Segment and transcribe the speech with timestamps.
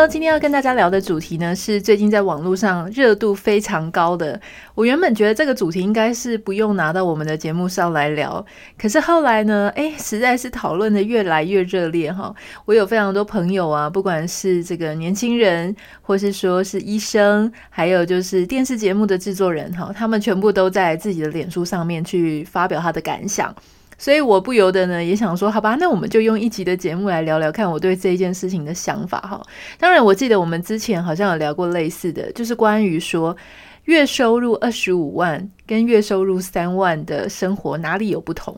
[0.00, 4.40] 那今天要跟大家聊的主题呢，是最近在网络上热度非常高的。
[4.76, 8.46] 我原本觉得这个主题应该是不用拿到我们的节目上来聊，
[8.80, 12.32] 可是后来呢，哎，实在是讨论的越来越热烈哈。
[12.64, 23.52] 我有非常多朋友啊，不管是这个年轻人，或是说是医生，还有就是电视节目的制作人哈，他们全部都在自己的脸书上面去发表他的感想。
[23.98, 29.42] 所以我不由得呢，也想说，好吧，那我们就用一集的节目来聊聊看我对这一件事情的想法哈。
[29.78, 33.36] 当然，我记得我们之前好像有聊过类似的，就是关于说
[33.84, 38.54] 月收入二十五万跟月收入三万的生活哪里有不同。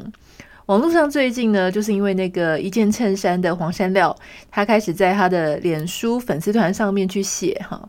[0.71, 4.17] 网络上最近呢，就是因为那个一件衬衫的黄山料，
[4.53, 7.89] 他开始在他的脸书粉丝团上面去写哈。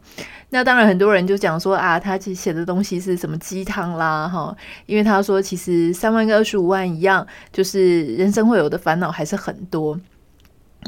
[0.50, 4.58] 那当然，很多人就讲说啊，他其实写的东西是什么鸡汤啦，哈，
[4.88, 7.24] 因为他说其实三万跟二十五万一样，
[7.54, 9.96] 就是人生会有的烦恼还是很多。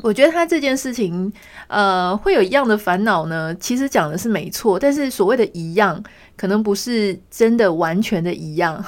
[0.02, 1.32] 我觉得他这件事情，
[1.68, 6.04] 呃，会有一样的烦恼呢，其实讲的是没错，但是所谓的一样，
[6.36, 8.84] 可能不是真的完全的一样，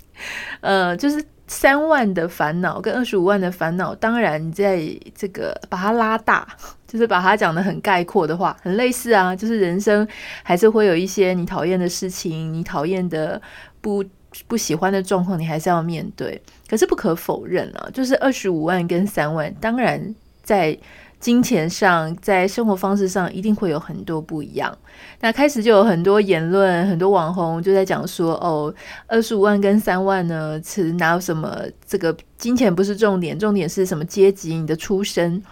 [0.60, 1.24] 呃，就是。
[1.50, 4.80] 三万的烦恼跟二十五万的烦恼，当然在
[5.16, 6.46] 这个把它拉大，
[6.86, 10.06] 就是把它讲得很概括的话，很类似啊，就是人生
[10.44, 13.42] 还是会有一些你讨厌的事情，你讨厌的
[13.80, 14.04] 不
[14.46, 16.40] 不喜欢的状况，你还是要面对。
[16.68, 20.14] 可是不可否认啊，就是二十五万跟三万，当然
[20.44, 20.78] 在。
[21.20, 24.76] 金钱上，在生活方式上一定会有很多不一样。
[25.20, 28.74] 那开始就有很多言论，很多网红就在讲说：“哦，
[29.06, 31.62] 二十五万跟三万呢，其实哪有什么？
[31.86, 34.54] 这个金钱不是重点，重点是什么阶级？
[34.54, 35.42] 你的出身。”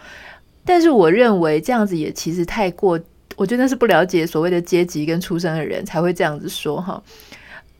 [0.64, 2.98] 但是我认为这样子也其实太过，
[3.36, 7.02] 我觉得是不了解所谓的阶级跟出身的人才会这样子说哈。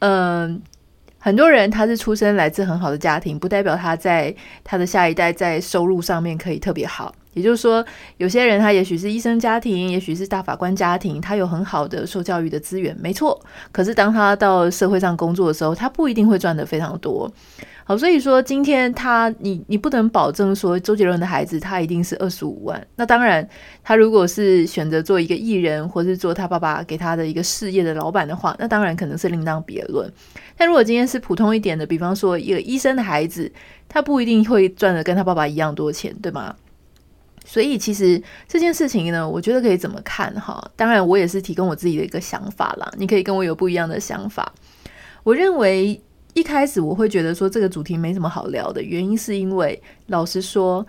[0.00, 0.62] 嗯。
[1.20, 7.12] 很多人他是出生来自很好的家庭，不代表他在他的下一代在收入上面可以特别好。
[7.34, 7.84] 也就是说，
[8.16, 13.41] 有些人他也许是医生家庭，也许是大法官家庭，他有很好的受教育的资源，没错。
[13.71, 17.31] 可是当他到社会上工作的时候，他不一定会赚得非常多。
[17.84, 22.87] 好，所以说今天他，你你不能保证说周杰伦的孩子他一定是二十五万。
[22.97, 23.49] 那当然，
[23.83, 30.10] 他如果是选择做一个艺人，或是做他爸爸给他的一个事业的老板的话，那当然可能是另当别论。
[30.55, 33.50] 但如果今天是普通一点的，比方说一个医生的孩子，
[33.89, 36.55] 他不一定会赚的跟他爸爸一样多钱，对吗？
[37.48, 40.62] 所以其实这件事情呢，我觉得可以怎么看哈？
[40.76, 44.53] 当然，我也是提供我自己的一个想法啦，你可以跟我有不一样的想法。
[45.25, 46.00] 我认为。
[46.34, 50.86] 一开始我会觉得说这个主题没什么好聊的原因，是因为老实说，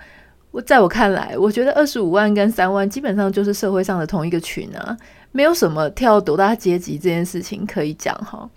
[0.51, 4.95] 我在我看来，我觉得二十五万跟三万基本上就是社会上的同一个群啊，
[5.31, 8.47] 没有什么跳多大阶级这件事情可以讲哈。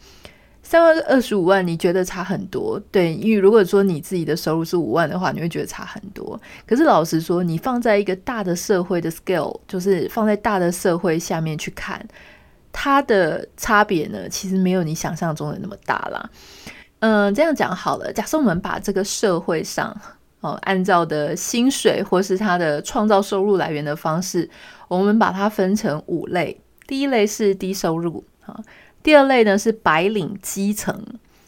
[0.73, 2.81] 三万二十五万，你觉得差很多？
[2.91, 6.41] 对，因为如果说你自己的收入是五万的话，你会觉得差很多。
[6.67, 12.03] 可是老实说，你放在一个大的社会的 scale，就是放在大的社会下面去看。
[12.73, 16.31] 它的差别呢，其实没有你想象中的那么大啦。
[17.01, 18.11] 嗯，这样讲好了。
[18.11, 19.95] 假设我们把这个社会上
[20.41, 24.49] 哦，按照的薪水或是它的创造收入来源的方式，
[24.89, 26.59] 我们把它分成五类。
[26.87, 28.59] 第一类是低收入，啊，
[29.03, 31.05] 第二类呢是白领基层。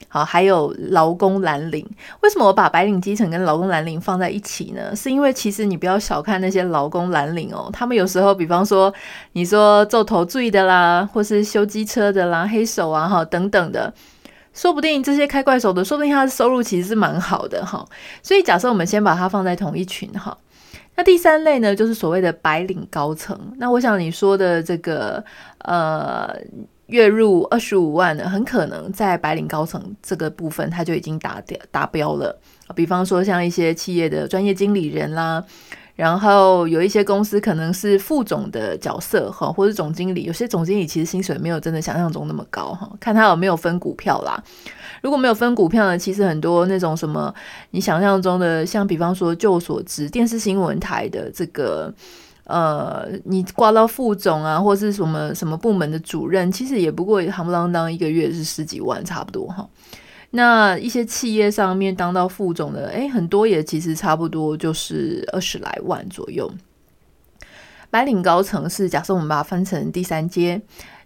[0.07, 1.85] 好，还有劳工蓝领。
[2.21, 4.95] 为什么我把白领基层跟劳工蓝领放在一起呢？
[4.95, 8.95] 是因为其实你不要小看那些劳工蓝领哦，他们有时候，比方说
[9.33, 13.93] 你说做头坠的啦，或是修机车的啦、黑手啊哈等等的，
[14.53, 17.85] 说不定这些开怪手的，说不定他的收入其实是蛮好的哈。
[18.23, 20.39] 所以假设我们先把它放在同一群哈。
[20.95, 23.37] 那第三类呢，就是所谓的白领高层。
[23.57, 25.25] 那我想你说的这个
[25.59, 26.33] 呃。
[26.87, 32.39] 月入二十五万的，很可能在白领高层这个部分，他就已经达标达标了。
[32.75, 35.43] 比方说，像一些企业的专业经理人啦，
[35.97, 40.25] 然后有一些公司可能是副总的角色哈，或者总经理。
[40.25, 44.43] 有些总经理其实薪水没有真的想象中那么高哈，看他有没有分股票啦。
[45.01, 47.35] 如果没有分股票呢，其实很多那种什么
[47.71, 51.93] 你想象中的，像比方说，就所知，电视新闻台的这个。
[52.45, 59.69] 呃，你挂到副总啊，或是什么什么部门的主任，其实也不过行不啷当一个月是十几万，差不多哈。
[60.31, 66.53] 那一些企业上面当到副总的，诶，很多也其实差不多就是二十来万左右。
[67.89, 70.61] 白领高层是假设我们把它分成第三阶，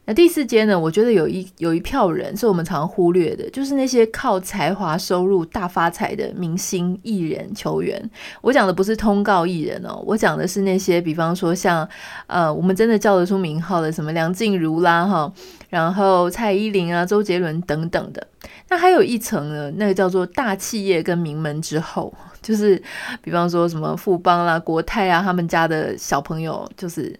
[0.09, 0.81] 那第四阶呢？
[0.81, 8.11] 我觉得有一有一票人是我们常忽略的，就是那些靠才华收入大发财的明星、艺人、球员。
[8.41, 11.87] 我讲的不是通告艺人哦，我讲的是那些，比方说像
[12.27, 15.31] 呃，我们真的叫得出名号的，什么梁静茹啦哈，
[15.69, 18.27] 然后蔡依林啊、周杰伦等等的。
[18.71, 22.11] 那还有一层呢，那个叫做大企业跟名门之后，
[22.41, 22.83] 就是
[23.21, 27.15] 比方说什么富邦啦、国泰啊，他们家的小朋友就是。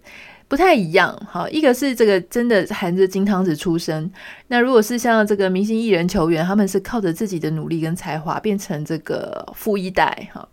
[0.49, 4.11] 不太一样，好，一个是这个真的含着金汤匙出生，
[4.47, 10.49] 那如果是像这个明星艺人球员，他们是靠着自己的努力跟才华变成这个富一代，哈，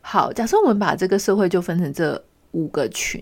[0.00, 2.22] 好，假设我们把这个社会就分成这
[2.52, 3.20] 五个群，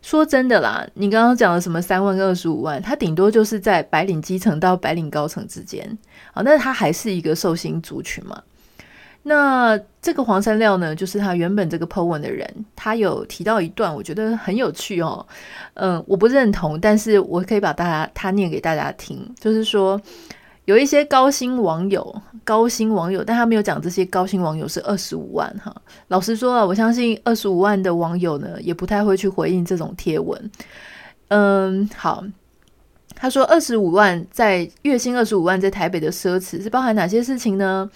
[0.00, 5.98] 说真的啦，你刚刚讲的什么三万跟二十五万，它顶多就是在白领基层到白领高层之间，
[6.32, 8.42] 好，那他还是一个受薪族群嘛。
[9.24, 15.24] 那这个黄山料呢，就是他原本这个 po 文的人，他有提到一段，我觉得很有趣哦。
[15.74, 20.00] 嗯，我不认同，但是我可以把大家他念给大家听，就是说
[20.64, 25.72] 有一些高薪网友，高薪网友，但他没有讲这些高薪网友是二十五万哈。
[26.08, 30.50] 老实说啊，我相信二十五万的网友呢，也不太会去回应这种贴文。
[31.28, 32.24] 嗯，好，
[33.14, 37.88] 他说二十五万在月薪二十五万在台北的奢侈是包含哪些事情呢？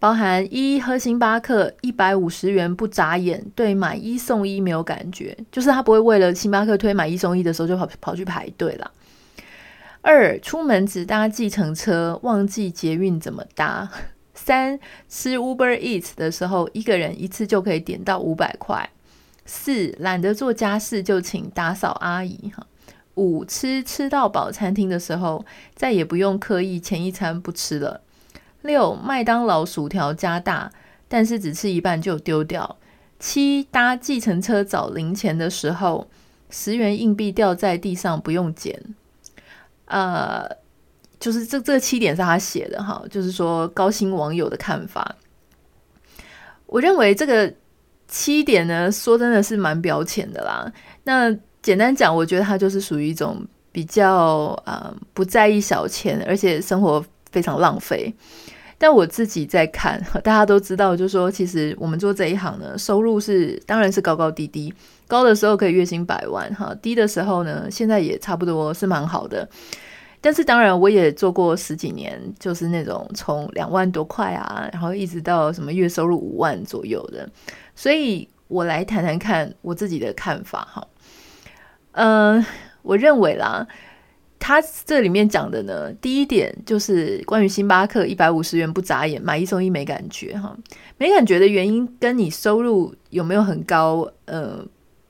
[0.00, 8.90] 包含一喝星巴克一百五十元不眨眼，对买一送一没有感觉，就是他不会为了星巴克推买一送一的时候就跑跑去排队了。
[10.00, 13.90] 二出门只搭计程车，忘记捷运怎么搭。
[14.32, 14.78] 三
[15.08, 18.88] 吃 Uber Eats 的时候，一个人一次就可以点到五百块。
[19.44, 22.64] 四懒得做家事就请打扫阿姨哈。
[23.16, 28.00] 五吃吃到饱餐厅的时候，再也不用刻意前一餐不吃了。
[28.68, 30.70] 六麦当劳薯条加大，
[31.08, 32.76] 但是只吃一半就丢掉。
[33.18, 36.06] 七搭计程车找零钱的时候，
[36.50, 38.78] 十元硬币掉在地上不用捡。
[39.86, 40.46] 呃，
[41.18, 45.16] 就是这这七点是他写的哈，就是说高薪网友的看法。
[46.66, 47.52] 我认为这个
[48.06, 50.70] 七点呢，说真的是蛮表浅的啦。
[51.04, 53.42] 那简单讲，我觉得他就是属于一种
[53.72, 57.02] 比较呃不在意小钱，而且生活。
[57.30, 58.14] 非常浪费，
[58.80, 64.72] 但我自己在看， 大家都知道，就说，其实我们做这一行呢，收入是当然是高高低低，
[65.08, 69.48] 高的时候可以月薪百万，哈，低的时候呢，现在也差不多是蛮好的。
[70.20, 77.28] 但是当然，我也做过十几年，就是那种从两万多块啊，然后一直到什么月收入五万左右的，
[77.74, 80.86] 所以我来谈谈看我自己的看法，哈，
[81.92, 82.44] 嗯，
[82.82, 83.66] 我认为啦。
[84.38, 90.56] 他这里面讲的呢，第一点就是关于星巴克一百五十元不眨眼买一送一没感觉哈，
[90.96, 94.64] 没感觉的原因跟你收入有没有很高，呃，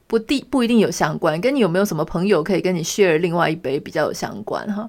[0.06, 4.88] 不定不一定有相关，跟你有没有什么朋友可以跟你 share 另外一杯比较有相关哈。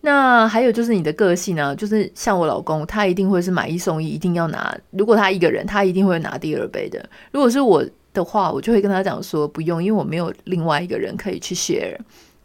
[0.00, 4.72] 那还有就是你的个性呢，就是像我老公，他一定会是买一送一，一定要拿。
[4.92, 7.04] 如果他一个人，他一定会拿第二杯的。
[7.32, 7.84] 如果是我
[8.14, 11.96] 的话，我就会跟他讲说不用，因为我没有另外一个人可以去 share。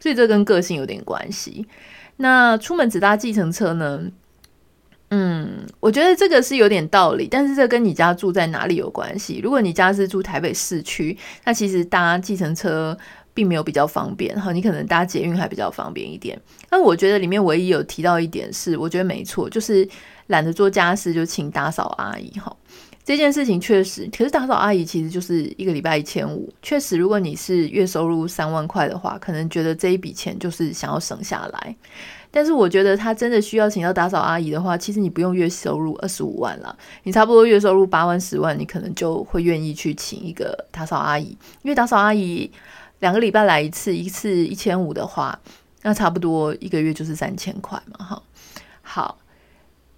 [0.04, 1.66] 所以这跟个性有点关系。
[2.18, 4.02] 那出门只搭计程车呢？
[5.08, 9.40] 嗯，我觉得这个是有点道理，但是这跟你家住在哪里有关系。
[9.42, 11.16] 如果你家是住台北市区，
[11.46, 12.94] 那其实搭计程车
[13.32, 16.38] 并没有比较方便哈，你可能搭捷运还比较方便一点。
[16.70, 19.88] 那我觉得里面唯一有提到一点是，我觉得没错，就是
[20.26, 22.54] 懒得做家事就请打扫阿姨哈。
[23.04, 26.50] 这件事情确实，可是打扫阿姨其实就是一个礼拜一千五。
[26.62, 31.76] 确实，如果你是月收入三万块的话，可能觉得这一笔钱就是想要省下来。
[32.30, 41.36] 但是我觉得他真的需要请到打扫阿姨的话，其实你不用月收入二十五万了，你差不多月收入八万、十万，你可能就会愿意去请一个打扫阿姨。
[41.60, 42.50] 因为打扫阿姨
[43.00, 45.38] 两个礼拜来一次，一次一千五的话，
[45.82, 48.22] 那差不多一个月就是三千块嘛，哈。
[48.80, 49.18] 好。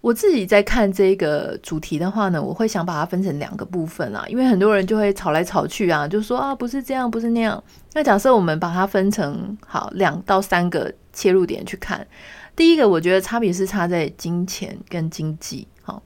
[0.02, 7.62] 我自己在看这个主题的话呢，我会想把它分成两个部分啊，因为很多人就会吵来吵去啊，就说啊不是这样，不是那样。
[7.92, 12.06] 那假设我们把它分成好两到三个切入点去看，
[12.54, 15.66] 第一个我觉得差别是差在金钱跟经济。
[15.82, 16.00] 好，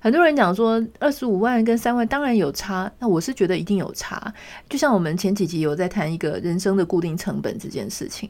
[0.00, 4.34] 很多人讲说二十五万跟三万当然有差，那我是觉得一定有差。
[4.68, 8.28] 就像我们前几集有在谈一个人生的固定成本这件事情，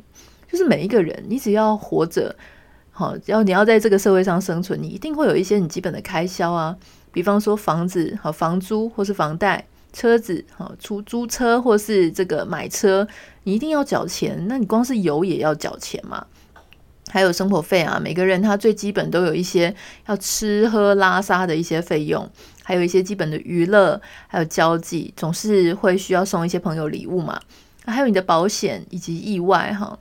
[0.52, 2.37] 就是每一个人你只要活着。
[2.97, 6.77] 好，要你要在这个社会上生存，你一定会有一些你基本的开销啊，
[7.11, 13.09] 比方说房子和房租，或是房贷、车子，好出租车或是这个买车，
[13.43, 14.47] 你一定要缴钱。
[14.47, 16.25] 那你光是油也要缴钱嘛，
[17.11, 19.75] 还有生活费啊，每个人他最基本都有一些
[20.07, 22.31] 要吃喝拉撒的一些费用，
[22.63, 27.41] 还有一些基本的娱乐，还有交际，总是会需要送一些朋友礼物嘛，
[27.87, 29.99] 还有你的保险以及意外哈。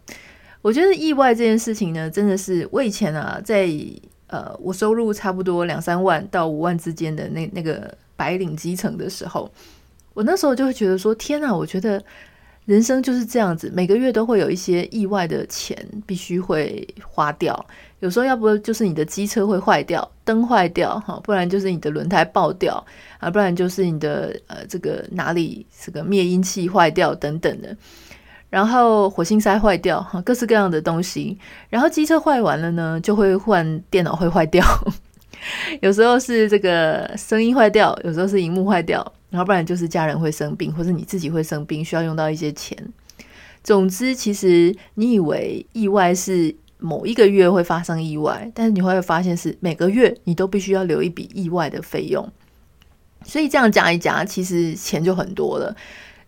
[0.63, 3.69] 我觉得意外这件事情呢，真的是我以前啊，在
[4.25, 9.51] 呃我收入差不多两三万到五万之间的那那个白领基层的时候，
[10.15, 12.03] 我那时候就会觉得说，天哪，我觉得。
[12.65, 17.53] 人生就是这样子，每个月都会有一些意外的钱必须会花掉。
[17.99, 22.81] 有时候要不就是你的机车会坏掉，灯坏掉哈，不然就是你的轮胎爆掉
[23.19, 27.75] 啊，不然就是你的呃这个哪里这个灭音器坏掉等等的。
[28.53, 31.35] 然后火星塞坏掉哈，各式各样的东西。
[31.71, 34.63] 然后机车坏完了呢，就会换电脑会坏掉。
[35.81, 39.03] 有时候是这个声音坏掉，有时候是荧幕坏掉。
[39.31, 42.77] 然后不然就是家人会生病，或者你自己会生病，需要用到一些钱。
[43.63, 52.31] 总之，其实你以为意外是某一个月会发生意外，但是你会发现是每个月你都必须要留一笔意外的费用。
[53.23, 55.75] 所以这样加一加，其实钱就很多了。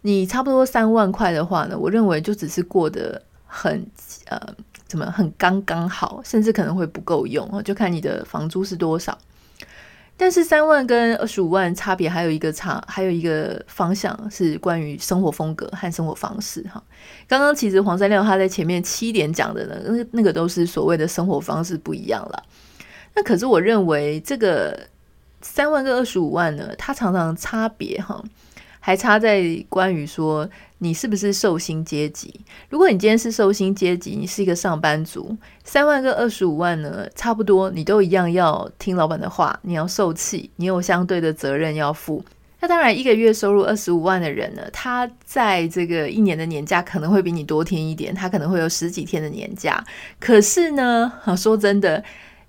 [0.05, 3.83] 你差不多三万块的话呢，我认为就只是过得很
[4.27, 4.39] 呃
[4.85, 9.17] 怎么很刚刚好，甚至可能会不够用，就看你的房租是多少。
[10.15, 16.83] 但是三万跟二十五万差别还有一个差，还有一个方向是关于生活风格和生活方式哈。
[17.27, 22.43] 刚刚其实黄山亮他在前面七点讲的呢，那那个都是所谓的生活方式不一样了。
[23.15, 24.79] 那可是我认为这个
[25.41, 28.23] 三万跟二十五万呢，它常常差别哈。
[28.85, 32.31] 还差在关于说你是不是受薪阶级。
[32.69, 42.23] 如果你今天是受薪阶级，你是一个上班族，三万跟二十五万呢，差不多，你都一样要听老板的话，你要受气，你有相对的责任要负。
[42.59, 49.83] 那当然，一个月收入二十五万的人呢，他在这个一年的年假可能会比你多添一点，他可能会有十几天的年假。
[50.19, 52.03] 可是呢， 说真的。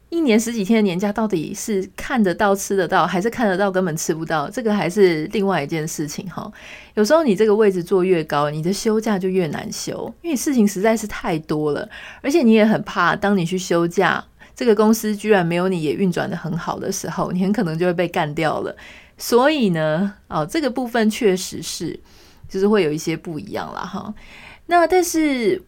[0.08, 4.48] 一年十几天的年假，到底是看得到吃得到，还是看得到根本吃不到？
[4.48, 6.50] 这个还是另外一件事情哈。
[6.94, 11.88] 有时候你这个位置做越高，你的休假就越难休，因为事情实在是太多了，
[12.22, 18.76] 而且你也很怕，当你去休假，这个公司居然没有你也运转得很好的时候，你很可能就会被干掉了。
[19.18, 21.98] 所以呢，哦，这个部分确实是，
[22.48, 24.14] 就是会有一些不一样了哈。
[24.66, 25.62] 那但是。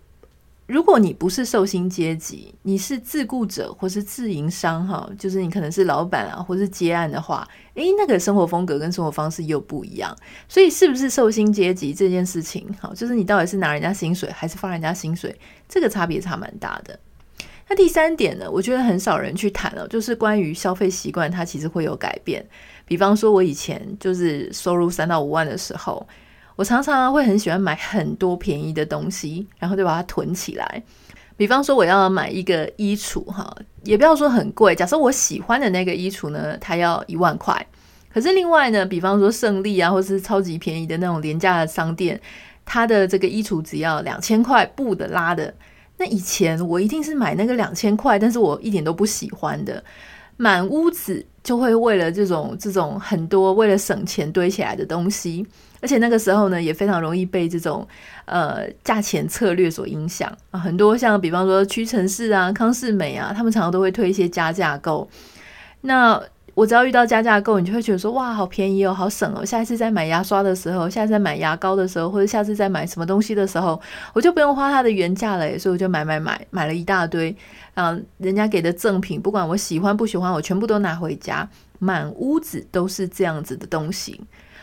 [0.69, 10.15] 如果你不是受薪阶级，你是自雇者或是自营商，哈，就是你可能是老板啊，或是接案的话，诶，那个生活风格跟生活方式又不一样。
[10.47, 15.35] 所以，是不是受薪阶级这件事情，好，就是你到底是拿人家薪水还是发人家薪水，
[15.67, 17.01] 这个差别差蛮大的。
[17.71, 22.47] 那第三点呢，我觉得很少人去谈了，就是关于消费习惯，它其实会有改变。
[22.85, 26.07] 比方说，我以前就是收入三到五万的时候。
[26.59, 30.83] 我常常会很喜欢买很多便宜的东西，然后就把它囤起来。
[31.37, 34.75] 比方说，我要买一个衣橱，哈，也不要说很贵。
[34.75, 37.65] 假设我喜欢的那个衣橱呢，它要一万块。
[38.13, 42.21] 可是另外呢，比方说胜利啊，或是超级便宜的那种廉价的商店，
[42.65, 45.55] 它的这个衣橱只要两千块，布的拉的。
[45.99, 49.85] 那以前我一定是买那个两千块，但是我一点都不喜欢的，
[50.37, 55.47] 满屋子就会为了这种这种很多为了省钱堆起来的东西。
[55.81, 57.87] 而且那个时候呢，也非常容易被这种
[58.25, 60.59] 呃价钱策略所影响啊。
[60.59, 65.09] 很多像比方说屈臣氏啊、康是美啊，他们常常都会推一些加价购。
[65.83, 66.21] 那
[66.55, 69.45] 我只要遇到加价购，你就会觉得说哇，好便宜哦，好省哦。
[69.45, 73.81] 下一次再买牙刷的时候，下次再买牙膏的时候，或者下次再买什么东西的时候，
[74.13, 77.37] 我就不用花它的原价了，所以我就买买买，买了一大堆。
[77.75, 84.21] 啊，人家给的赠品，不管我喜欢不喜欢，我全部都拿回家，满屋子都是这样子的东西。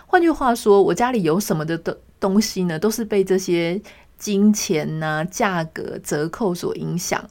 [0.07, 2.79] 换句话说，我家里有什么的东东西呢？
[2.79, 3.81] 都是被这些
[4.17, 7.23] 金钱呐、啊、价格、折扣所影响。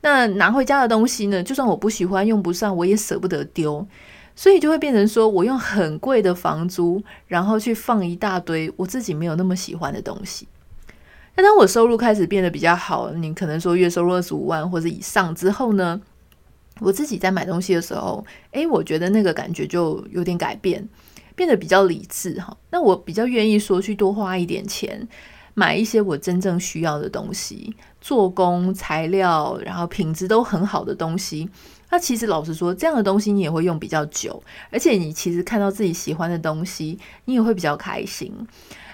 [0.00, 1.42] 那拿回家的东西呢？
[1.42, 3.86] 就算我不喜欢、用不上，我也舍不得丢，
[4.34, 10.48] 所以就会变成说我用很贵的房租，然后去放一大堆我自己没有那么喜欢的东西。
[11.36, 16.00] 那当我收入开始变得比较好，你可能说月收入二十五万或者以上之后呢，
[16.80, 20.88] 我自己在买东西的时候，诶，我觉得那个感觉就有点改变。
[21.42, 25.08] 变得比较理智哈，那我比较愿意说去多花一点钱，
[25.54, 31.50] 买一些我真正需要的东西，做工、材料，然后品质都很好的东西。
[31.90, 38.32] 那其实老实说，这样的东西你也会用比较久，而且你其实看到自己喜欢的东西，你也会比较开心。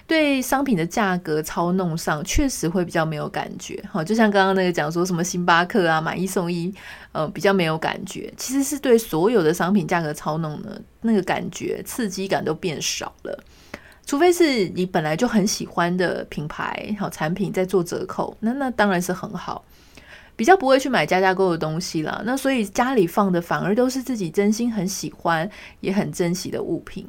[0.08, 3.78] 对商品的价格操弄上，确实会比较没有感觉。
[3.88, 6.74] 好，就像刚刚那个讲说什么星巴克啊，买一送一，
[7.12, 8.32] 呃，比较没有感觉。
[8.34, 13.44] 其实是对所有的商品价格操弄呢，那个感觉刺激感都变少了。
[14.06, 19.62] 除非是你本来就很喜欢的品牌好产品在做折扣，那那当然是很好。
[20.34, 22.22] 比较不会去买加价购的东西啦。
[22.24, 25.50] 那所以家里放的反而都是自己真心很喜欢
[25.80, 27.06] 也很珍惜的物品。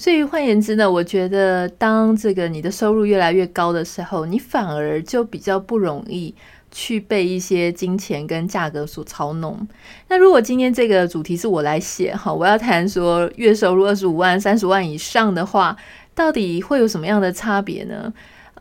[0.00, 6.34] 所以换言之呢，我觉得当这个你的收入越来越高的时候，你反而就比较不容易
[6.70, 9.68] 去被一些金钱跟价格所操弄。
[10.08, 15.76] 那如果今天这个主题是我来写哈，我要谈说月收入二十五万、三十万以上的话，
[16.14, 18.10] 到底会有什么样的差别呢？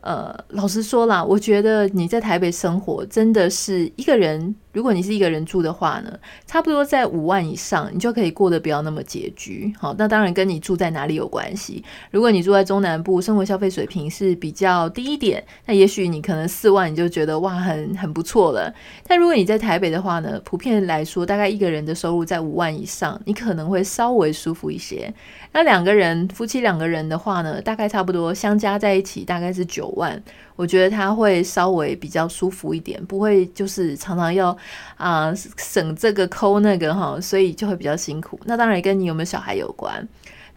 [0.01, 4.53] 呃，老实说啦，我觉得你在台北生活真的是一个人。
[4.72, 9.74] 如果你是一个人住的话呢，差不多在五万以上，你就可以过得不要那么拮据。
[9.80, 11.84] 好，那当然跟你住在哪里有关系。
[12.12, 18.74] 如果你住在中南部，生活消费水平是比较低一点，那也许你可能四万你就觉得哇，很很不错了。
[19.08, 25.12] 但如果你在台北的话呢，普遍来说，大概一个人的收入在五万以上，你可能会稍微舒服一些。
[25.52, 30.22] 那两个人，夫妻两个人的话呢，大概差不多相加在一起大概是九万。
[30.60, 34.56] 我觉得他会稍微比较舒服一点，不会就是常常要
[34.98, 38.38] 啊、省这个抠那个哈，所以就会比较辛苦。
[38.44, 40.06] 那当然也跟你有没有小孩有关。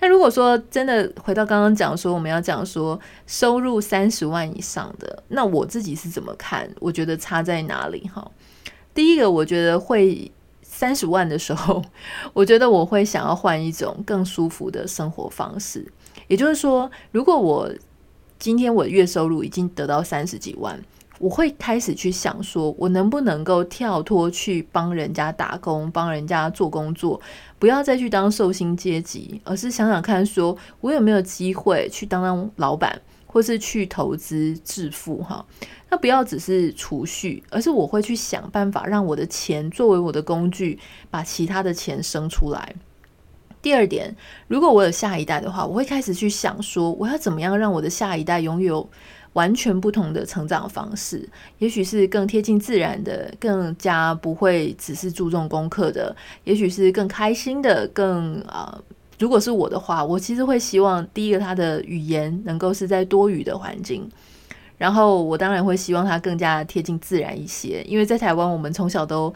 [0.00, 6.68] 那如果说真的回到刚刚讲说，我们要讲说收入三十万以上的，那我自己是怎么看？
[6.80, 8.28] 我觉得差在哪里哈？
[8.92, 10.28] 第一个，我觉得会
[10.62, 11.80] 三十万的时候，
[12.34, 15.86] 我觉得我会想要换一种更舒服的生活方式。
[16.26, 17.70] 也就是说，如果我
[18.42, 20.76] 今天我月收入已经得到三十几万，
[21.20, 27.20] 我会开始去想说，我能不能够跳脱去帮人家打工，帮人家做工作，
[27.60, 35.46] 不要再去当受薪阶级，而是想想看，说我有没有机会去当当老板，或是去投资致富哈？
[35.88, 40.80] 那不要只是储蓄，而是我会去想办法让我的钱作为我的工具，
[41.12, 42.74] 把其他的钱生出来。
[43.62, 44.14] 第二点，
[44.48, 48.86] 如果我有下一代的话，我会开始去想说，我要怎么样让我的下一代拥有
[49.34, 51.26] 完全不同的成长方式，
[51.58, 58.76] 也许是更贴近自然的，更加不会只是注重功课的，也许是更开心的，更啊、
[59.20, 64.10] 如果是我的话，我其实会希望第一个他的语言能够是在多语的环境，
[64.76, 69.32] 然后我当然会希望他更加贴近自然一些，因为在台湾我们从小都。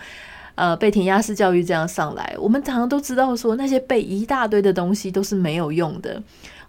[0.57, 6.21] 呃，被填鸭式教育这样上来，我们常常都知道说那些背一大堆的东西都是没有用的。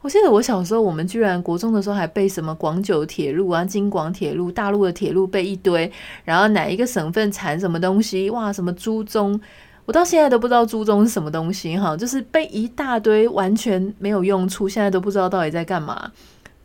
[0.01, 5.91] 我记得我小时候，我们居然国中的时候还背什么广九铁路啊、京广铁路、大陆的铁路背一堆，
[6.23, 9.39] 然后哪一个省份产什么东西，哇，什么朱宗，
[9.86, 16.12] 我到现在都不知道朱宗是什么东西哈，就是背一大堆完全没有用处，现在都不知道到底在干嘛。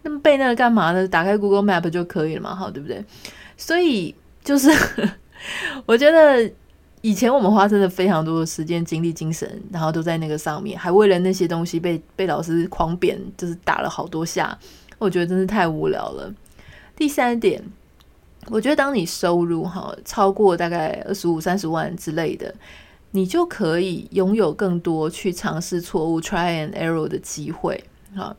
[0.02, 1.06] 那么背那个干嘛呢？
[1.06, 3.04] 打开 Google Map 就可以了嘛，好，对不对？
[3.56, 4.70] 所以就是
[5.87, 6.50] 我觉得。
[7.02, 14.56] 以前我们花真的非常多的时间、精力、精神，然后都在那个上面，还为了那些东西被被老师狂扁，就是打了好多下。
[14.98, 16.32] 我觉得真是太无聊了。
[16.94, 17.60] 第三点，
[18.46, 22.54] 我觉得当你收入哈超过大概二十五、三十万之类的，
[23.10, 27.82] 你就可以拥有更多去尝试错误 （try and error） 的机会
[28.14, 28.36] 哈。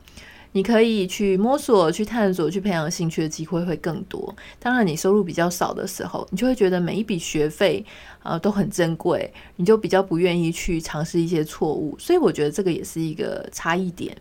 [0.53, 4.33] 你可以去摸索、去探索、去培养兴趣的机会会更多。
[4.59, 7.85] 当然，你收入比较少的时候，你就会觉得每一笔学费
[8.21, 11.97] 啊、都很珍贵，你就比较不愿意去尝试一些错误。
[11.99, 14.15] 所以，我觉得这个也是一个差异点。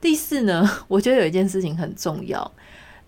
[0.00, 2.50] 第四呢， 我觉得有一件事情很重要。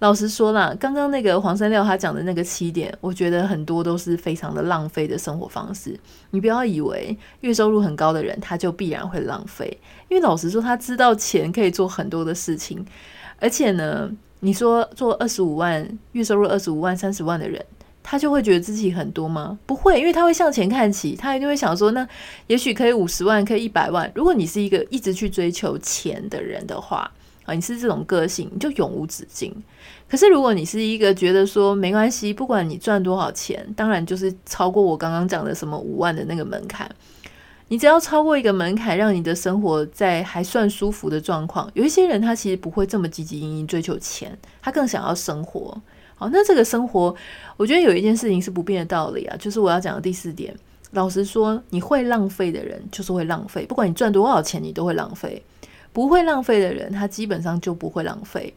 [0.01, 5.99] 老实说啦，刚刚那个黄山料他讲的那个七点，我觉得很多都是非常的浪费的生活方式。
[6.31, 9.77] 你不要以为月收入很高的人他就必然会浪费，
[10.09, 12.87] 因为老实说，他知道钱可以做很多的事情。
[13.41, 14.09] 而且呢，
[14.39, 17.65] 你说做二十五万月收入二十五万三十万的人，
[18.01, 19.59] 他就会觉得自己很多吗？
[19.67, 22.07] 不会，因为他会向前看齐，他一定会想说，那
[22.47, 24.09] 也许可以五十万，可以一百万。
[24.15, 27.11] 如果你是一个一直去追求钱的人的话。
[27.49, 29.51] 啊，你是这种个性，你就永无止境。
[30.07, 36.91] 可是如果你是一个觉得说没关系，不管你赚多少钱，当然就是超过我刚刚讲的什么五万的那个门槛，
[37.69, 41.71] 你只要超过一个门槛，让你的生活在还算舒服的状况。
[41.75, 45.81] 有一些人他其实不会这么积极营营追求钱，他更想要生活。
[46.15, 47.15] 好，那这个生活，
[47.57, 50.55] 我觉得有一件事情是不变的道理啊，就是我要讲的第四点。
[50.93, 55.43] 老实说，你会浪费的人就是会浪费，不管你赚多少钱，你都会浪费。
[55.99, 58.53] 不会浪费的人，他基本上就不会浪费；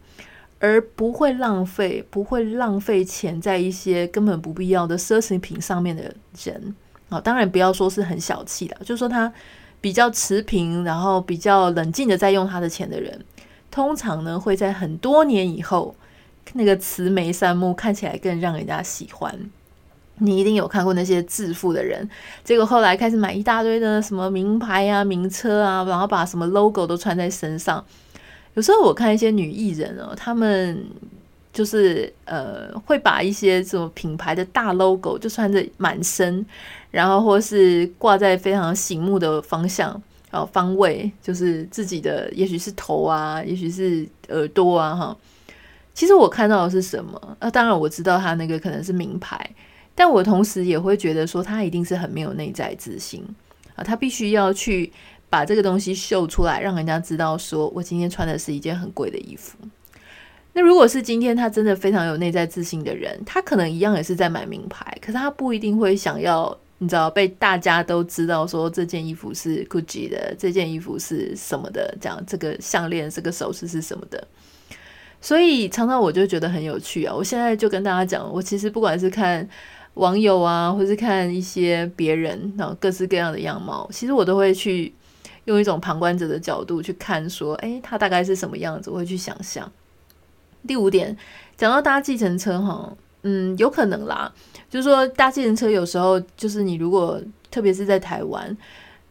[0.60, 6.75] 而不会浪费、不会浪费钱在一些根本不必要的奢侈品上面的人，
[7.10, 9.34] 啊，当然不要说是很小气的，就说他
[9.82, 13.25] 比较持平，然后比较冷静的在用他的钱的人，
[13.71, 15.95] 通常呢会在很多年以后，
[16.54, 19.49] 那个慈眉善目，看起来更让人家喜欢。
[20.22, 22.08] 你一定有看过那些致富的人，
[22.44, 27.84] 结果后来开始买一大堆的什么名牌啊、名车啊，然后把什么 logo 都穿在身上。
[28.54, 30.86] 有时候我看一些女艺人哦，她们
[31.52, 36.46] 就是呃会把一些这种品牌的大 logo 就穿着满身，
[36.92, 40.00] 然后或是挂在非常醒目的方向，
[40.32, 45.18] 哦，方位就是自己的，也许是头啊，也许是耳朵啊，哈。
[45.94, 47.38] 其实我看到的是什么？
[47.40, 49.38] 啊，当然我知道他那个可能是名牌，
[49.95, 53.23] 但我同时也会觉得说他一定是很没有内在自信
[53.75, 54.91] 啊，他必须要去
[55.30, 59.58] 把这个东西秀出来，让人家知道说我今天穿的是一件很贵的衣服。
[60.54, 66.58] 那如果是今天他真的非常有内在自信的人，他可能一样也是在买名牌，可是他不一定会想要。
[66.84, 71.95] 你知道被大家都知道说这件衣服是 Gucci 的，这件衣服是什么的？
[72.01, 74.27] 这样这个项链、这个首饰是什么的？
[75.21, 77.13] 所以常常我就觉得很有趣啊！
[77.13, 79.47] 我现在就跟大家讲，我其实不管是看
[79.95, 84.93] 网友啊，或是看一些别人，然后各式各样的样貌，其实我都会去
[85.45, 88.89] 用一种旁观者的角度去看，说，诶，他大概是什么样子？
[88.89, 89.71] 我会去想象。
[90.67, 91.17] 第五点，
[91.58, 92.95] 讲到搭计程车，哈。
[93.23, 94.34] 嗯，有可能啦，
[94.67, 98.58] 就是说搭计程车有时候就是你如果特别是在台湾，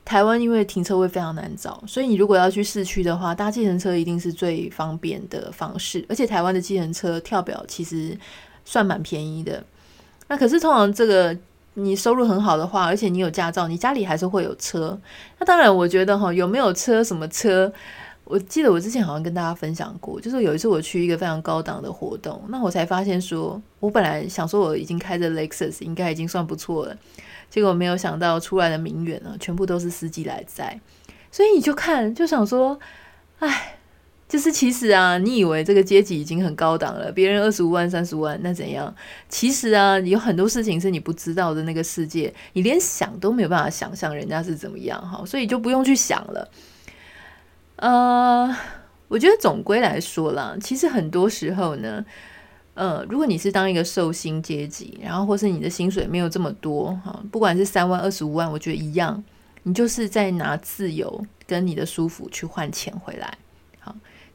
[0.04, 6.04] 台湾因为停车位非常难找，所以你如果要去市区的话，搭计程车一定是最方便的方式。
[6.08, 8.18] 而且台湾的计程车跳表其实
[8.64, 9.62] 算蛮便宜的。
[10.30, 11.36] 那可是通常这个
[11.74, 14.96] 你收入很好的话，而且你有驾照，你家里还是会有车。
[15.40, 17.72] 那当然，我觉得哈，有没有车，什么车？
[18.22, 26.96] 我记得我之前好像跟大家分享过，就是有一次我去一个非常高档的活动，那我才发现说，我本来想说我已经开着 Lexus 应该已经算不错了，
[27.50, 30.80] 结果没有想到出来的名媛呢，全部都是司机来载，
[31.32, 32.78] 所以你就看就想说，
[33.40, 33.79] 哎，
[34.30, 38.94] 就是其实啊，你以为这个阶级已经很高档了，别人二十五万、三十万那怎样？
[39.28, 46.48] 其实啊，有很多事情是你不知道的那个世界，你连想都没有办法想象人家是怎么样哈，所以就不用去想了。
[47.74, 48.56] 呃，
[49.08, 52.04] 我觉得总归来说啦，其实很多时候呢，
[52.74, 59.24] 呃，如果你是当一个受薪阶级，然后或是你的薪水没有这么多哈，不管是三万、二十五万，我觉得一样，
[59.64, 63.36] 你就是在拿自由跟你的舒服去换钱回来。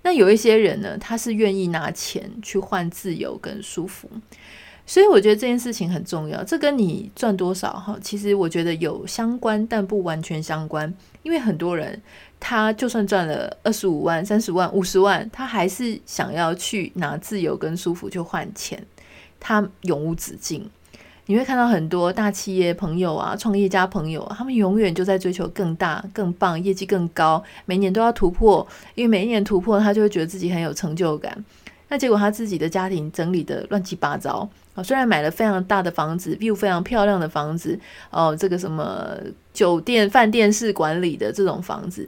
[0.05, 4.07] 那有一些人呢，他是愿意拿钱去换自由跟舒服，
[4.85, 6.43] 所以我觉得这件事情很重要。
[6.43, 11.99] 这跟你赚多少哈，其实我觉得有相关，但不完全相关，因为很多人。
[12.37, 18.85] 他就算赚了二十五万、三十万、五十万，他还是想要去拿自由跟舒服去换钱，
[19.39, 20.69] 他永无止境。
[21.27, 31.43] 你会看到很多大企业朋友啊、创业家朋友，他们永远就在追求更大、更棒、业绩更高，每年都要突破，因为每一年突破，他就会觉得自己很有成就感。
[31.87, 37.79] 那结果他自己的家庭整理得乱七八糟啊，虽然买了非常大的房子，view 非常漂亮的房子，
[38.11, 39.17] 哦，这个什么
[39.51, 42.07] 酒店、饭店式管理的这种房子。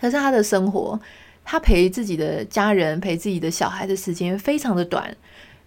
[0.00, 0.98] 可是他的生活，
[1.44, 5.14] 他陪自己的家人、陪自己的小孩的时间非常的短。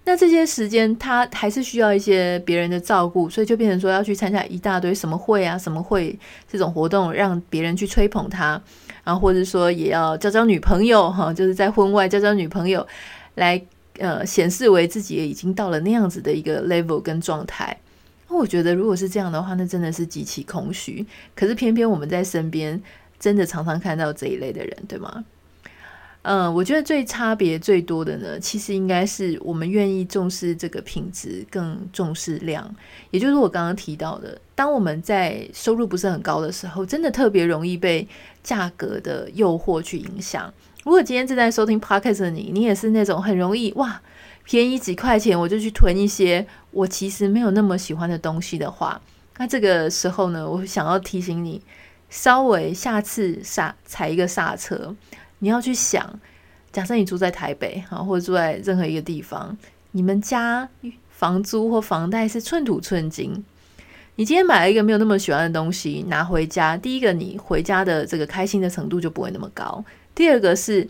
[0.05, 8.61] 那这些时间，他还是需要一些别人的照顾，所以就变成说要去参加一大堆什么会啊、什么会这种活动，让别人去吹捧他，
[9.03, 12.87] 然后或者说也要交交女朋友哈，就是在婚外交交女朋友，
[13.35, 13.61] 来
[13.97, 17.75] 呃显示为自己已经到了那样子的一个 level 跟状态。
[18.29, 21.05] 那我觉得如果是这样的话，那真的是极其空虚。
[21.35, 22.81] 可是偏偏我们在身边。
[23.17, 25.23] 真的常常看到这一类的人，对吗？
[26.27, 32.75] 嗯，我觉得最差别最多的呢，其实应该是我们愿意重视这个品质，更重视量。
[33.11, 38.07] 也就是我刚刚提到的，当我们在收入不是很高的时候，真的特别容易被
[38.41, 40.51] 价格的诱惑去影响。
[40.83, 44.01] 如果今天正在收听 Podcast 的你，你也是那种很容易哇，
[44.43, 48.99] 便宜几块钱我就去囤一些我其实没有那么喜欢的东西的话，
[49.38, 51.61] 那这个时候呢，我想要提醒你。
[52.07, 54.95] 稍微下次刹踩一个刹车，
[55.39, 56.19] 你要去想，
[56.71, 59.57] 假设你住在台北啊，或者住在任何一个地方，
[59.91, 60.67] 你们家
[61.09, 63.43] 房租或房贷是寸土寸金。
[64.17, 69.83] 你今天买了一个没有那么喜欢的东西拿回家，第一个你回家的这个开心的程度就不会那么高；
[70.15, 70.87] 第二个是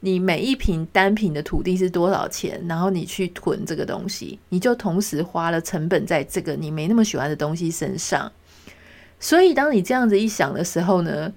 [0.00, 8.30] 你每一坪单品的土地是多少钱，然后你去囤这个东西，你就同时花了成本在这个你没那么喜欢的东西身上。
[9.20, 11.32] 所以，当你这样子一想的时候呢，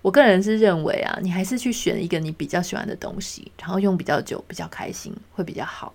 [0.00, 5.92] 我个人是认为啊，你还是去选一个你比较喜欢的东西，然后用比较久、比较开心，会比较好。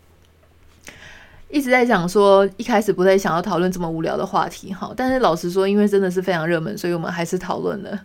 [1.50, 8.00] 一直在讲说，一开始不太想要讨论这么无聊的话题哈，但是老实说，因为真的是非常热门，所以我们还是讨论了。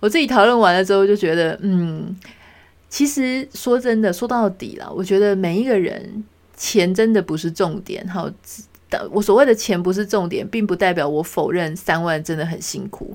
[0.00, 2.16] 我自己讨论完了之后，就觉得，嗯，
[2.88, 6.24] 其实说真的，说到底了，我觉得每一个人
[6.56, 8.32] 钱真的不是重点哈。
[9.10, 13.14] 我所谓的钱不是重点，并不代表我否认三万真的很辛苦。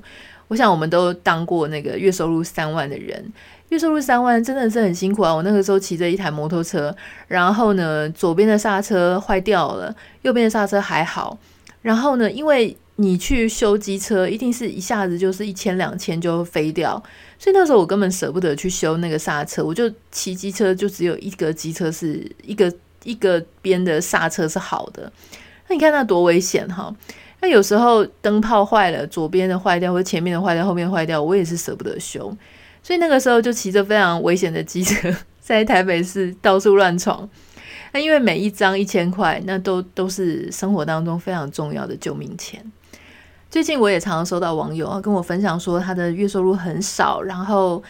[0.49, 3.31] 我想我们都当过那个月收入三万的人，
[3.69, 5.33] 月收入三万真的是很辛苦啊！
[5.33, 6.93] 我那个时候骑着一台摩托车，
[7.27, 11.37] 然后呢，左边的刹车坏掉了，右边的刹车还好。
[11.83, 17.01] 然后呢，因为你去修机车，一定是一下子就是一千两千就飞掉，
[17.37, 25.09] 所以那时候我根本舍不得去修那个刹车，我就骑机车就只有一个机车是一个一个边的刹车是好的。
[25.67, 26.93] 那你看那多危险哈！
[27.41, 32.35] 那有时候灯泡坏了，左边的坏掉或者前面的坏掉，后面坏掉，我也是舍不得修，
[32.83, 37.27] 所以那个时候就骑着非常危险的机车在台北市到处乱闯。
[37.91, 42.63] 那因为每一张一千块，那都都是生活当中非常重要的救命钱。
[43.49, 47.81] 最近我也常常收到网友啊跟我分享说，他的月收入很少，然后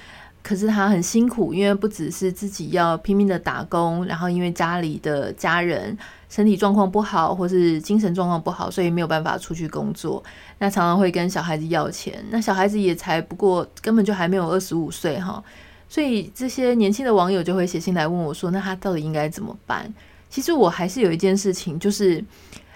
[0.42, 5.98] 可是他很辛苦，因为不只是自己要拼命的打工，然后因为家里的家人
[6.30, 10.24] 身体状况不好，或是精神状况不好，所以没有办法出去工作。
[10.60, 15.44] 那常常会跟小孩子要钱，那小孩子也才不过根本就还没有二十五岁哈，
[15.89, 19.94] 所以这些年轻的网友就会写信来问我说，那他到底应该怎么办？
[20.30, 22.24] 其实我还是有一件事情，就是。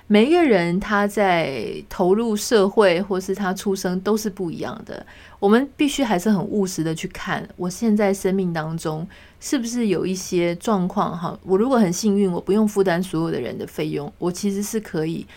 [0.06, 5.04] 每一个人他在投入社会，或是他出生都是不一样的。
[5.40, 9.08] 我们必须还是很务实的去看，我现在生命当中
[9.46, 11.38] 是不是有一些状况哈？
[11.44, 15.28] 我如果很幸运，我不用负担所有的人的费用，我其实是可以，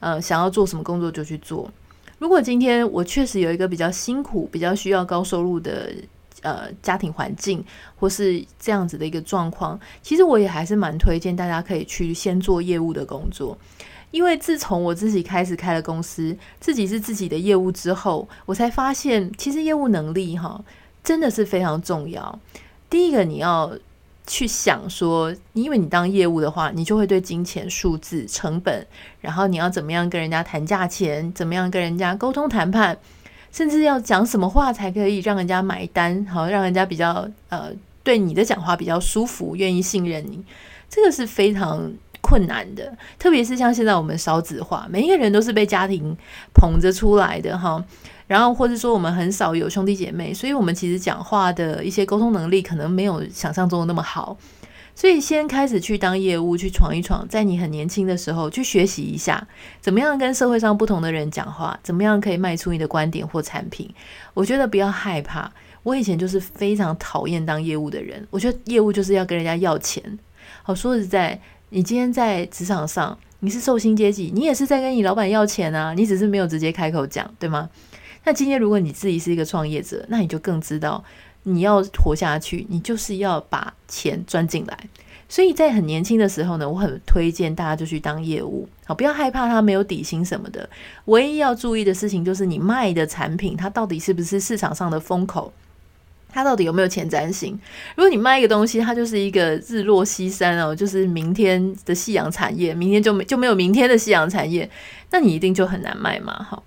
[0.00, 1.72] 呃，想要做什么工作就去做。
[2.18, 5.90] 如果今天我确实有一个比较辛苦、比较需要高收入的
[6.42, 7.64] 呃家庭环境，
[7.96, 13.56] 或是这样子的一个状况，其实我也还是蛮推荐大家可以去先做业务的工作。
[14.10, 20.62] 因为自从我自己开始开了公司，自己是自己的业务之后，我才发现，其实业务能力哈
[21.02, 22.38] 真的是非常重要。
[22.94, 23.72] 第一个，你要
[24.24, 28.86] 去想说，因为你当业务的话，你就会对金钱、数字、成本，
[29.20, 32.96] 然后你要怎么样跟人家谈价钱，怎么样跟人家沟通谈判，
[33.50, 37.72] 甚至要讲什么话才可以让人家买单，好让人家比较呃
[38.04, 40.44] 对你的讲话比较舒服，愿意信任你，
[40.88, 41.92] 这个是非常。
[42.26, 46.16] 困难的，特别是像现在我们少子化，每一个人都是被家庭
[46.54, 47.84] 捧着出来的哈。
[48.26, 54.36] 然后或者说我们很少有兄弟姐妹，所以我们其实讲话的一些沟通能力可能没有想象中的那么好。
[54.94, 59.46] 所以先开始去当业务，去闯一闯，在你很年轻的时候去学习一下，
[59.80, 63.92] 怎么样跟社会上不同的人讲话，怎么样可以卖出你的观点或产品。
[64.34, 65.50] 我觉得不要害怕。
[65.82, 70.18] 我以前就是非常讨厌当业务的人，我觉得业务就是要跟人家要钱。
[70.62, 71.40] 好，说实在。
[71.70, 77.68] 你今天在职场上，你是受薪阶级，你也是在跟你老板要钱啊，你只是没有直接开口讲，对吗？
[78.24, 81.04] 那今天如果你自己是一个创业者，那你就更知道，
[81.42, 84.78] 你要活下去，你就是要把钱赚进来。
[85.28, 90.68] 所以在很年轻的时候呢，我很推荐大家就去当业务，好，不要害怕他没有底薪什么的。
[91.06, 95.52] 唯一要注意的事情就是你卖的产品，它到底是不是市场上的风口。
[96.28, 97.58] 它到底有没有前瞻性？
[97.96, 104.68] 如果你卖一个东西，它就是一个日落西山哦，就是明天的夕阳产业，明天就没就没有明天的夕阳产业，
[105.10, 106.62] 那你一定就很难卖嘛，哈。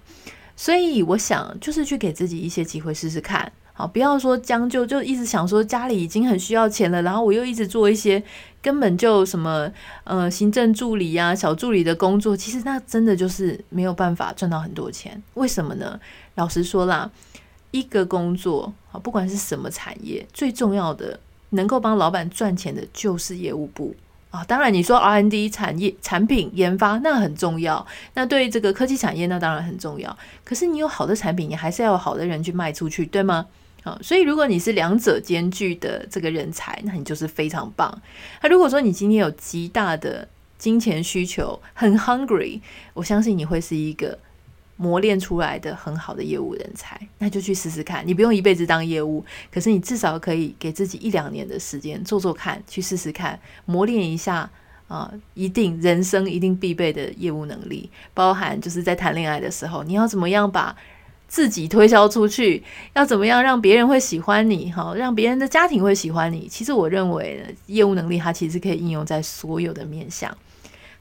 [0.58, 8.22] 所以我想，就是去给自己一些机会试试看，好，不要说将就，就一直想说家里已经很需要钱了，然后我又一直做一些
[8.62, 9.72] 根本就什么
[10.04, 15.24] 呃行政助理呀、啊、小助理的工作，其实那真的就是没有办法赚到很多钱。
[15.36, 15.98] 为什么呢？
[16.36, 17.10] 老实说啦。
[17.72, 23.94] 一个工作啊，不管是什么产业，最重要的能够帮老板赚钱的就是业务部
[24.38, 24.46] 啊。
[24.48, 30.16] 当然，你说 R N D 产业产品研发那很重要，那对这个科技产业那当然很重要。
[30.44, 33.46] 可是你有好的产品，你还是要有好的人去卖出去，对吗？
[33.84, 38.02] 啊，所以如果你是两者兼具的这个人才，那你就是非常棒。
[38.42, 42.62] 那如果说你今天有极大的金钱需求，很 hungry，
[42.94, 44.20] 我相信你会是一个。
[44.78, 48.06] 磨练出来的很好的业务人才，那就去试试看。
[48.06, 54.50] 你不用一辈子当业务，可是你至少可以给自己一两年的时间做做看，去试试看，磨练一下
[54.88, 55.12] 啊！
[55.34, 60.76] 一定人生一定必备的业务能力，包含就是在谈恋爱的时候，你要怎么样把
[61.28, 62.64] 自己推销出去，
[62.94, 66.48] 要怎么样让别人会喜欢你，哈，让别人的家庭会喜欢你。
[66.48, 70.38] 其实我认为业务能力它其实可以应用在所有的面向。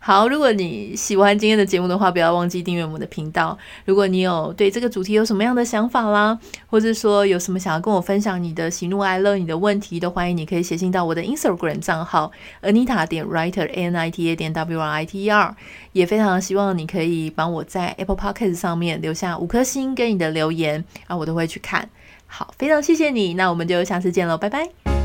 [0.06, 3.58] 好，如果你喜欢今天的节目的话，不要忘记订阅我们的频道。
[3.86, 6.38] 如果你有对这个主题有什么样的想法啦，
[6.68, 12.30] 或者说有什么想要跟我分享你的喜怒哀乐、你的问题，都欢迎你可以写信到我的 Instagram 账号
[12.62, 15.56] Anita 点 Writer A N I T A 点 W R I T E R。
[15.90, 21.90] 也非常希望你可以帮我在 Apple Podcast 上面留下五颗星跟你的留言啊，我都会去看。
[22.28, 24.95] 好，非常谢谢你，那我们就下次见喽，拜拜。